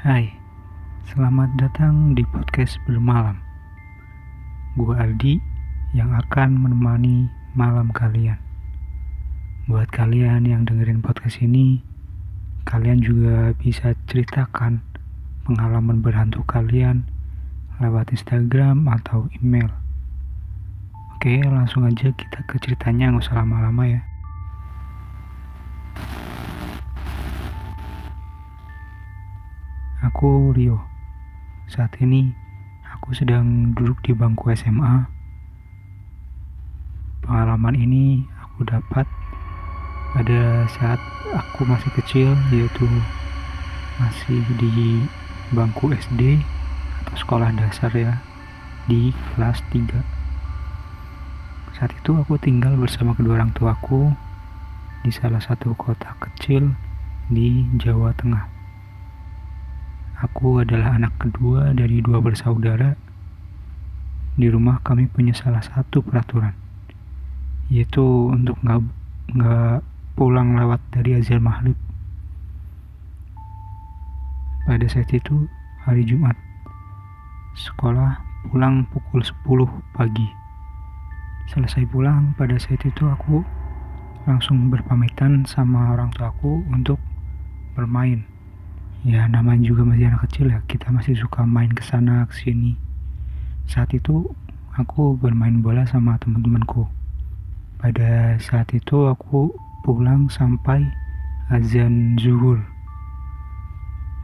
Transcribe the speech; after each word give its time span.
Hai, 0.00 0.32
selamat 1.12 1.60
datang 1.60 2.16
di 2.16 2.24
podcast 2.24 2.80
bermalam. 2.88 3.36
Gue 4.72 4.96
Aldi 4.96 5.36
yang 5.92 6.16
akan 6.16 6.56
menemani 6.56 7.28
malam 7.52 7.92
kalian. 7.92 8.40
Buat 9.68 9.92
kalian 9.92 10.48
yang 10.48 10.64
dengerin 10.64 11.04
podcast 11.04 11.44
ini, 11.44 11.84
kalian 12.64 13.04
juga 13.04 13.52
bisa 13.60 13.92
ceritakan 14.08 14.80
pengalaman 15.44 16.00
berhantu 16.00 16.48
kalian 16.48 17.04
lewat 17.76 18.08
Instagram 18.16 18.88
atau 18.88 19.28
email. 19.44 19.68
Oke, 21.12 21.44
langsung 21.44 21.84
aja 21.84 22.08
kita 22.08 22.40
ke 22.48 22.56
ceritanya, 22.56 23.12
nggak 23.12 23.28
usah 23.28 23.44
lama-lama 23.44 23.84
ya. 23.84 24.09
Aku 30.10 30.50
Rio. 30.50 30.82
Saat 31.70 32.02
ini 32.02 32.34
aku 32.82 33.14
sedang 33.14 33.70
duduk 33.78 34.02
di 34.02 34.10
bangku 34.10 34.50
SMA. 34.58 35.06
Pengalaman 37.22 37.78
ini 37.78 38.26
aku 38.42 38.66
dapat 38.66 39.06
pada 40.10 40.66
saat 40.66 40.98
aku 41.30 41.62
masih 41.62 41.94
kecil 41.94 42.34
yaitu 42.50 42.90
masih 44.02 44.42
di 44.58 45.06
bangku 45.54 45.94
SD 45.94 46.42
atau 47.06 47.14
sekolah 47.14 47.54
dasar 47.54 47.94
ya 47.94 48.18
di 48.90 49.14
kelas 49.14 49.62
3. 49.70 49.94
Saat 51.78 51.94
itu 51.94 52.18
aku 52.18 52.34
tinggal 52.34 52.74
bersama 52.74 53.14
kedua 53.14 53.38
orang 53.38 53.54
tuaku 53.54 54.10
di 55.06 55.14
salah 55.14 55.38
satu 55.38 55.70
kota 55.78 56.18
kecil 56.18 56.74
di 57.30 57.62
Jawa 57.78 58.10
Tengah. 58.18 58.59
Aku 60.20 60.60
adalah 60.60 61.00
anak 61.00 61.16
kedua 61.16 61.72
dari 61.72 62.04
dua 62.04 62.20
bersaudara. 62.20 62.92
Di 64.36 64.52
rumah 64.52 64.76
kami 64.84 65.08
punya 65.08 65.32
salah 65.32 65.64
satu 65.64 66.04
peraturan, 66.04 66.52
yaitu 67.72 68.04
untuk 68.28 68.60
nggak 68.60 68.84
nggak 69.32 69.80
pulang 70.20 70.60
lewat 70.60 70.76
dari 70.92 71.16
azan 71.16 71.40
maghrib. 71.40 71.72
Pada 74.68 74.84
saat 74.92 75.08
itu 75.08 75.48
hari 75.88 76.04
Jumat, 76.04 76.36
sekolah 77.56 78.20
pulang 78.52 78.84
pukul 78.92 79.24
10 79.24 79.40
pagi. 79.96 80.28
Selesai 81.48 81.88
pulang 81.88 82.36
pada 82.36 82.60
saat 82.60 82.84
itu 82.84 83.08
aku 83.08 83.40
langsung 84.28 84.68
berpamitan 84.68 85.48
sama 85.48 85.96
orang 85.96 86.12
tuaku 86.12 86.60
untuk 86.68 87.00
bermain 87.72 88.28
ya 89.00 89.24
namanya 89.32 89.64
juga 89.64 89.86
masih 89.88 90.12
anak 90.12 90.28
kecil 90.28 90.52
ya. 90.52 90.60
Kita 90.68 90.92
masih 90.92 91.16
suka 91.16 91.48
main 91.48 91.72
ke 91.72 91.80
sana 91.80 92.28
ke 92.28 92.34
sini. 92.36 92.76
Saat 93.64 93.96
itu 93.96 94.28
aku 94.76 95.16
bermain 95.16 95.64
bola 95.64 95.88
sama 95.88 96.20
teman-temanku. 96.20 96.84
Pada 97.80 98.36
saat 98.36 98.68
itu 98.76 99.08
aku 99.08 99.48
pulang 99.86 100.28
sampai 100.28 100.84
azan 101.48 102.20
zuhur. 102.20 102.60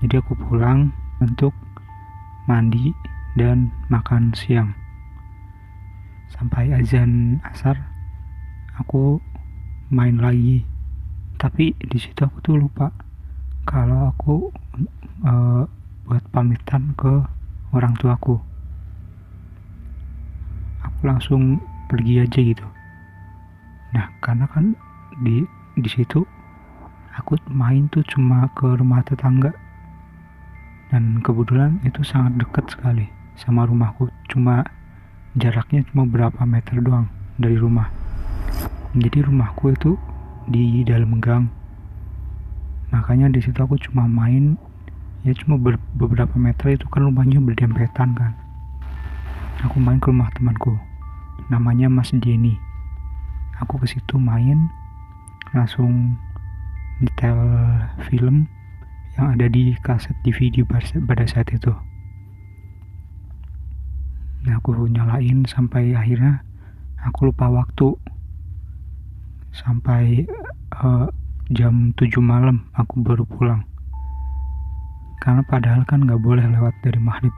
Jadi 0.00 0.18
aku 0.18 0.32
pulang 0.34 0.90
untuk 1.20 1.52
mandi 2.48 2.90
dan 3.36 3.68
makan 3.92 4.32
siang. 4.32 4.72
Sampai 6.32 6.72
azan 6.72 7.44
asar 7.44 7.76
aku 8.80 9.20
main 9.92 10.16
lagi. 10.16 10.64
Tapi 11.36 11.76
di 11.76 11.98
situ 12.00 12.24
aku 12.24 12.40
tuh 12.40 12.56
lupa 12.56 12.88
kalau 13.62 14.10
aku 14.10 14.50
uh, 15.22 15.62
buat 16.06 16.24
pamitan 16.34 16.94
ke 16.98 17.22
orang 17.70 17.94
tuaku. 17.98 18.38
Aku 20.82 21.00
langsung 21.06 21.62
pergi 21.86 22.26
aja 22.26 22.38
gitu. 22.42 22.66
Nah 23.94 24.10
karena 24.18 24.50
kan 24.50 24.74
di 25.22 25.46
di 25.78 25.88
situ 25.88 26.26
aku 27.14 27.38
main 27.48 27.86
tuh 27.94 28.02
cuma 28.10 28.50
ke 28.58 28.66
rumah 28.66 29.06
tetangga. 29.06 29.54
Dan 30.92 31.24
kebetulan 31.24 31.80
itu 31.88 32.04
sangat 32.04 32.36
dekat 32.42 32.68
sekali 32.68 33.06
sama 33.38 33.64
rumahku. 33.64 34.10
Cuma 34.28 34.66
jaraknya 35.38 35.86
cuma 35.88 36.04
berapa 36.04 36.42
meter 36.44 36.82
doang 36.82 37.08
dari 37.40 37.56
rumah. 37.56 37.88
Jadi 38.92 39.24
rumahku 39.24 39.72
itu 39.72 39.96
di 40.44 40.84
dalam 40.84 41.16
gang 41.22 41.61
makanya 42.92 43.32
di 43.32 43.40
situ 43.40 43.58
aku 43.58 43.80
cuma 43.80 44.04
main 44.04 44.60
ya 45.24 45.32
cuma 45.34 45.56
ber, 45.56 45.80
beberapa 45.96 46.36
meter 46.36 46.76
itu 46.76 46.86
kan 46.92 47.08
rumahnya 47.08 47.40
berdempetan 47.40 48.14
kan. 48.14 48.32
Aku 49.64 49.80
main 49.80 49.98
ke 49.98 50.12
rumah 50.12 50.28
temanku 50.36 50.76
namanya 51.48 51.90
Mas 51.90 52.12
Jenny 52.12 52.54
aku 53.62 53.78
ke 53.78 53.86
situ 53.86 54.18
main 54.18 54.66
langsung 55.54 56.18
detail 56.98 57.38
film 58.10 58.50
yang 59.14 59.38
ada 59.38 59.46
di 59.46 59.76
kaset 59.86 60.16
DVD 60.26 60.66
pada 61.06 61.24
saat 61.28 61.46
itu. 61.54 61.70
Nah 64.42 64.58
aku 64.58 64.74
nyalain 64.90 65.46
sampai 65.46 65.94
akhirnya 65.94 66.42
aku 67.06 67.30
lupa 67.30 67.46
waktu. 67.46 67.94
Sampai 69.52 70.24
uh, 70.80 71.12
jam 71.50 71.90
7 71.98 72.22
malam 72.22 72.62
aku 72.78 73.02
baru 73.02 73.26
pulang. 73.26 73.66
Karena 75.18 75.42
padahal 75.42 75.82
kan 75.82 76.06
gak 76.06 76.22
boleh 76.22 76.46
lewat 76.46 76.74
dari 76.86 77.02
maghrib. 77.02 77.34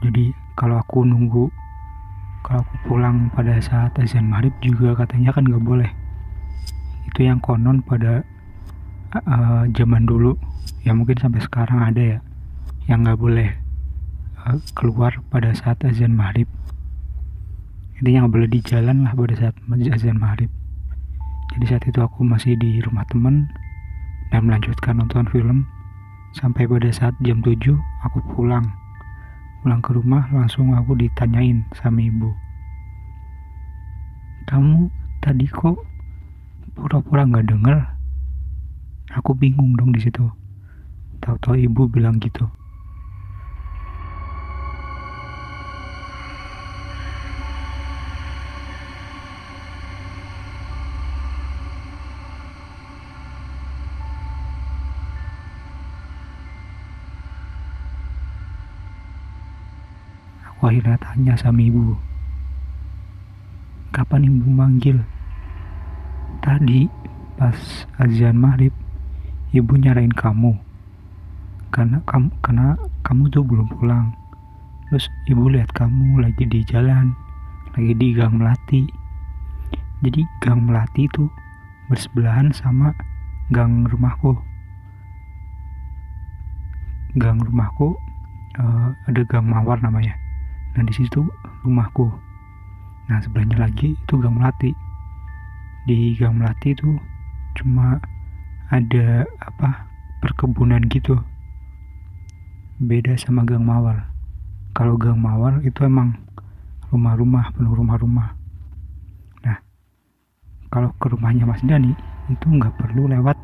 Jadi 0.00 0.32
kalau 0.56 0.80
aku 0.80 1.04
nunggu 1.04 1.52
kalau 2.46 2.64
aku 2.64 2.74
pulang 2.88 3.28
pada 3.36 3.60
saat 3.60 3.92
azan 4.00 4.32
maghrib 4.32 4.54
juga 4.64 4.96
katanya 4.96 5.36
kan 5.36 5.44
gak 5.44 5.60
boleh. 5.60 5.90
Itu 7.12 7.28
yang 7.28 7.44
konon 7.44 7.84
pada 7.84 8.24
uh, 9.12 9.68
zaman 9.76 10.08
dulu. 10.08 10.32
Ya 10.88 10.96
mungkin 10.96 11.20
sampai 11.20 11.44
sekarang 11.44 11.84
ada 11.84 12.00
ya 12.16 12.18
yang 12.88 13.04
gak 13.04 13.20
boleh 13.20 13.52
uh, 14.40 14.56
keluar 14.72 15.20
pada 15.28 15.52
saat 15.52 15.84
azan 15.84 16.16
maghrib. 16.16 16.48
Intinya 17.98 18.24
nggak 18.24 18.34
boleh 18.38 18.50
di 18.54 18.60
jalan 18.62 19.02
lah 19.02 19.12
pada 19.12 19.34
saat 19.34 19.54
azan 19.90 20.22
maghrib 20.22 20.48
jadi 21.54 21.64
saat 21.64 21.84
itu 21.88 22.00
aku 22.04 22.26
masih 22.26 22.58
di 22.60 22.82
rumah 22.84 23.08
teman 23.08 23.48
dan 24.28 24.44
melanjutkan 24.44 25.00
nonton 25.00 25.24
film 25.32 25.64
sampai 26.36 26.68
pada 26.68 26.90
saat 26.92 27.16
jam 27.24 27.40
7 27.40 27.72
aku 28.04 28.18
pulang. 28.36 28.64
Pulang 29.64 29.80
ke 29.82 29.90
rumah 29.96 30.28
langsung 30.30 30.76
aku 30.76 30.94
ditanyain 30.94 31.64
sama 31.74 32.04
ibu. 32.04 32.30
Kamu 34.46 34.88
tadi 35.24 35.48
kok 35.50 35.82
pura-pura 36.76 37.26
nggak 37.26 37.48
denger? 37.48 37.78
Aku 39.18 39.32
bingung 39.34 39.74
dong 39.74 39.90
di 39.96 40.04
situ. 40.04 40.24
Tahu-tahu 41.24 41.58
ibu 41.58 41.88
bilang 41.90 42.20
gitu. 42.22 42.46
Akhirnya 60.58 60.98
tanya 60.98 61.38
sama 61.38 61.62
ibu. 61.62 61.94
Kapan 63.94 64.26
ibu 64.26 64.50
manggil? 64.50 64.98
Tadi 66.42 66.90
pas 67.38 67.86
azan 68.02 68.42
maghrib, 68.42 68.74
ibu 69.54 69.72
nyarain 69.78 70.10
kamu. 70.10 70.58
Karena 71.70 72.02
kamu 72.10 72.34
karena 72.42 72.74
kamu 73.06 73.30
tuh 73.30 73.46
belum 73.46 73.70
pulang. 73.70 74.10
Terus 74.90 75.06
ibu 75.30 75.46
lihat 75.46 75.70
kamu 75.78 76.26
lagi 76.26 76.42
di 76.42 76.66
jalan, 76.66 77.14
lagi 77.78 77.94
di 77.94 78.18
gang 78.18 78.42
melati. 78.42 78.82
Jadi 80.02 80.26
gang 80.42 80.66
melati 80.66 81.06
itu 81.06 81.30
bersebelahan 81.86 82.50
sama 82.50 82.90
gang 83.54 83.86
rumahku. 83.86 84.34
Gang 87.14 87.38
rumahku 87.46 87.94
uh, 88.58 88.90
ada 89.06 89.22
gang 89.22 89.46
mawar 89.46 89.78
namanya 89.78 90.18
nah 90.78 90.86
di 90.86 90.94
situ 90.94 91.26
rumahku. 91.66 92.06
Nah 93.10 93.18
sebelahnya 93.18 93.66
lagi 93.66 93.98
itu 93.98 94.14
gang 94.22 94.38
melati. 94.38 94.70
Di 95.90 96.14
gang 96.14 96.38
melati 96.38 96.70
itu 96.70 96.94
cuma 97.58 97.98
ada 98.70 99.26
apa 99.42 99.90
perkebunan 100.22 100.86
gitu. 100.86 101.18
Beda 102.78 103.18
sama 103.18 103.42
gang 103.42 103.66
mawar. 103.66 104.06
Kalau 104.78 104.94
gang 104.94 105.18
mawar 105.18 105.58
itu 105.66 105.82
emang 105.82 106.14
rumah-rumah 106.94 107.50
penuh 107.58 107.74
rumah-rumah. 107.74 108.38
Nah 109.42 109.58
kalau 110.70 110.94
ke 111.02 111.10
rumahnya 111.10 111.42
Mas 111.42 111.58
Dani 111.66 111.90
itu 112.30 112.46
nggak 112.46 112.78
perlu 112.78 113.10
lewat 113.10 113.34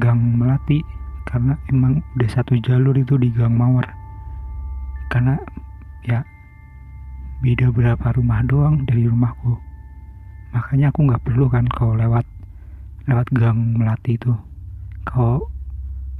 gang 0.00 0.16
melati. 0.16 0.80
Karena 1.28 1.60
emang 1.68 2.00
udah 2.16 2.30
satu 2.32 2.56
jalur 2.56 2.96
itu 2.96 3.20
di 3.20 3.28
Gang 3.28 3.52
Mawar. 3.52 3.84
Karena 5.12 5.36
ya 6.00 6.24
beda 7.40 7.70
berapa 7.70 8.06
rumah 8.18 8.42
doang 8.46 8.82
dari 8.86 9.06
rumahku. 9.06 9.58
Makanya 10.54 10.90
aku 10.90 11.06
nggak 11.06 11.22
perlu 11.22 11.46
kan 11.46 11.64
kalau 11.70 11.94
lewat 11.94 12.26
lewat 13.06 13.26
gang 13.34 13.78
melati 13.78 14.18
itu. 14.18 14.34
Kalau 15.06 15.48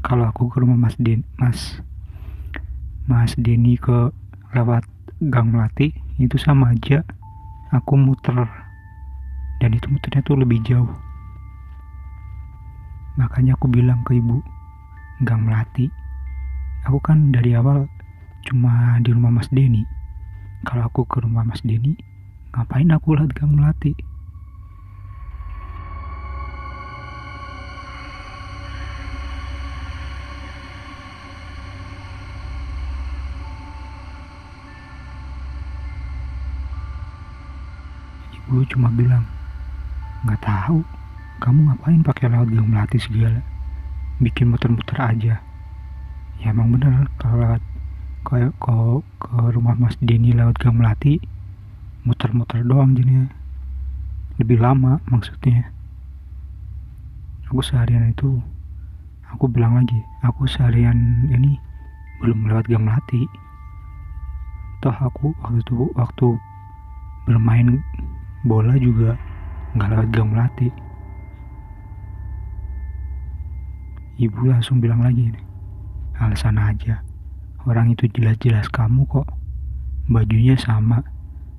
kalau 0.07 0.31
aku 0.31 0.49
ke 0.49 0.63
rumah 0.63 0.79
Mas 0.79 0.95
Den 1.01 1.27
Mas 1.41 1.83
Mas 3.11 3.35
Denny 3.35 3.75
ke 3.81 4.15
lewat 4.55 4.87
gang 5.29 5.51
melati 5.51 5.91
itu 6.23 6.37
sama 6.39 6.73
aja. 6.73 7.03
Aku 7.75 8.01
muter 8.01 8.49
dan 9.61 9.71
itu 9.77 9.87
muternya 9.93 10.25
tuh 10.25 10.41
lebih 10.41 10.63
jauh. 10.65 10.89
Makanya 13.21 13.59
aku 13.59 13.69
bilang 13.69 14.01
ke 14.07 14.17
ibu 14.17 14.41
gang 15.27 15.43
melati 15.45 15.91
aku 16.87 16.99
kan 17.03 17.35
dari 17.35 17.53
awal 17.59 17.91
cuma 18.47 18.97
di 19.03 19.11
rumah 19.11 19.35
Mas 19.35 19.51
Denny 19.51 19.83
kalau 20.67 20.89
aku 20.89 21.07
ke 21.07 21.23
rumah 21.23 21.45
Mas 21.45 21.61
Denny 21.63 21.95
ngapain 22.57 22.91
aku 22.91 23.15
lihat 23.15 23.31
gang 23.37 23.55
melati 23.55 23.93
ibu 38.49 38.65
cuma 38.73 38.89
bilang 38.91 39.29
nggak 40.25 40.41
tahu 40.41 40.81
kamu 41.39 41.71
ngapain 41.71 42.03
pakai 42.03 42.27
laut 42.35 42.51
gang 42.51 42.67
melati 42.67 42.99
segala? 42.99 43.39
Bikin 44.19 44.51
muter-muter 44.51 44.99
aja. 44.99 45.39
Ya 46.43 46.47
emang 46.51 46.75
bener 46.75 47.07
kalau 47.15 47.47
lewat 47.47 47.63
kayak 48.29 48.53
kalau 48.61 49.01
ke 49.17 49.41
rumah 49.57 49.73
Mas 49.81 49.97
Denny 50.05 50.37
lewat 50.37 50.61
gang 50.61 50.77
melati 50.77 51.17
muter-muter 52.05 52.61
doang 52.61 52.93
jadinya. 52.93 53.25
Lebih 54.37 54.61
lama 54.61 55.01
maksudnya. 55.09 55.73
Aku 57.49 57.65
seharian 57.65 58.13
itu 58.13 58.39
aku 59.33 59.45
bilang 59.49 59.77
lagi 59.77 60.01
aku 60.25 60.49
seharian 60.49 61.29
ini 61.29 61.61
belum 62.25 62.49
lewat 62.49 62.65
gang 62.69 62.89
melati 62.89 63.29
toh 64.81 64.95
aku 64.95 65.37
waktu 65.45 65.61
itu 65.61 65.93
waktu 65.93 66.29
bermain 67.29 67.83
bola 68.49 68.73
juga 68.81 69.21
nggak 69.77 69.89
lewat 69.93 70.09
gang 70.17 70.29
melati 70.33 70.69
ibu 74.17 74.49
langsung 74.49 74.81
bilang 74.81 75.05
lagi 75.05 75.29
alasan 76.17 76.57
aja 76.57 77.05
orang 77.69 77.93
itu 77.93 78.09
jelas-jelas 78.17 78.73
kamu 78.73 79.05
kok. 79.13 79.29
Bajunya 80.09 80.57
sama 80.57 81.05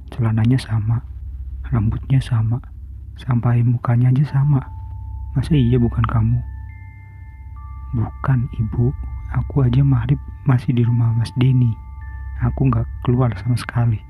celananya 0.10 0.58
sama 0.58 1.06
rambutnya 1.70 2.18
sama 2.18 2.58
sampai 3.14 3.62
mukanya 3.62 4.10
aja 4.10 4.42
sama. 4.42 4.66
Masa 5.38 5.54
iya 5.54 5.78
bukan 5.78 6.02
kamu? 6.10 6.42
Bukan 7.94 8.50
ibu. 8.58 8.90
Aku 9.30 9.62
aja 9.62 9.86
maghrib 9.86 10.18
masih 10.50 10.74
di 10.74 10.82
rumah 10.82 11.14
Mas 11.14 11.30
Denny. 11.38 11.70
Aku 12.42 12.66
nggak 12.66 12.90
keluar 13.06 13.30
sama 13.38 13.54
sekali. 13.54 14.02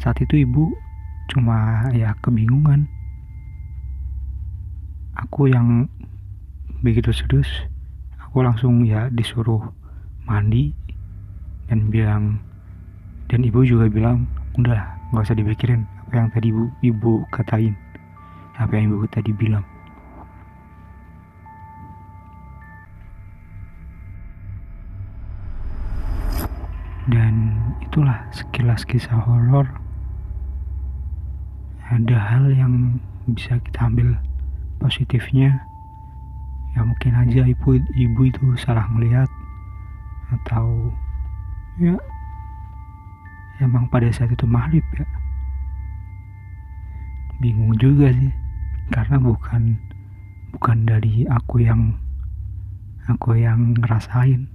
Saat 0.00 0.24
itu 0.24 0.48
ibu 0.48 0.72
cuma 1.28 1.84
ya 1.92 2.16
kebingungan. 2.24 2.88
Aku 5.20 5.52
yang 5.52 5.92
begitu 6.80 7.12
serius 7.12 7.50
aku 8.22 8.46
langsung 8.46 8.86
ya 8.86 9.10
disuruh 9.10 9.74
mandi 10.28 10.76
dan 11.72 11.88
bilang 11.88 12.36
dan 13.32 13.40
ibu 13.40 13.64
juga 13.64 13.88
bilang 13.88 14.28
udah 14.60 14.84
nggak 15.10 15.24
usah 15.24 15.36
dipikirin 15.36 15.88
apa 16.04 16.14
yang 16.20 16.28
tadi 16.32 16.48
ibu 16.52 16.64
ibu 16.84 17.12
katain 17.32 17.72
apa 18.58 18.74
yang 18.74 18.90
ibu 18.90 19.06
tadi 19.06 19.30
bilang. 19.30 19.62
Dan 27.08 27.56
itulah 27.80 28.20
sekilas 28.34 28.84
kisah 28.84 29.16
horor. 29.16 29.64
Ada 31.88 32.18
hal 32.20 32.52
yang 32.52 33.00
bisa 33.32 33.56
kita 33.64 33.88
ambil 33.88 34.12
positifnya. 34.76 35.56
Ya 36.76 36.84
mungkin 36.84 37.16
aja 37.16 37.48
ibu 37.48 37.80
ibu 37.80 38.20
itu 38.28 38.44
salah 38.60 38.84
melihat 38.92 39.30
atau 40.34 40.92
ya 41.80 41.96
emang 43.64 43.88
pada 43.88 44.10
saat 44.12 44.32
itu 44.34 44.44
maghrib 44.44 44.84
ya 44.96 45.06
bingung 47.38 47.72
juga 47.78 48.10
sih 48.12 48.32
karena 48.90 49.16
bukan 49.22 49.78
bukan 50.52 50.78
dari 50.84 51.24
aku 51.30 51.62
yang 51.62 51.94
aku 53.06 53.38
yang 53.38 53.72
ngerasain 53.78 54.50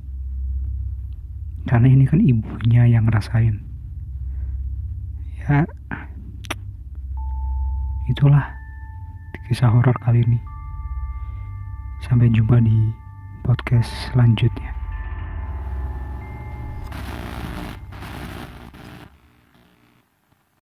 karena 1.64 1.88
ini 1.88 2.04
kan 2.04 2.20
ibunya 2.20 2.84
yang 2.86 3.08
ngerasain 3.08 3.64
ya 5.42 5.64
itulah 8.12 8.52
kisah 9.48 9.70
horor 9.72 9.96
kali 10.04 10.24
ini. 10.24 10.40
Sampai 12.04 12.32
jumpa 12.32 12.60
di 12.60 12.92
podcast 13.44 13.92
selanjutnya. 14.12 14.83